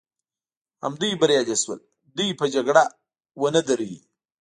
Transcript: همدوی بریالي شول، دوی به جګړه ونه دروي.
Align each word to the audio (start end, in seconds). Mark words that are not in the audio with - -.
همدوی 0.83 1.13
بریالي 1.21 1.55
شول، 1.63 1.79
دوی 2.17 2.29
به 2.39 2.45
جګړه 2.55 2.83
ونه 3.41 3.61
دروي. 3.67 3.99